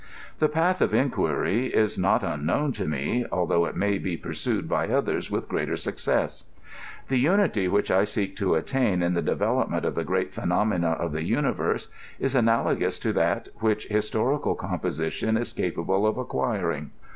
[0.39, 4.89] The path of inquiry is not unknown to me, although it may be pursued by
[4.89, 6.45] others with greater success.
[7.07, 11.11] The unity which I seek to attain in the development of the great phenomena of
[11.11, 11.87] the universe
[12.19, 16.89] is analogous to that which historical composition is capable of acquiring.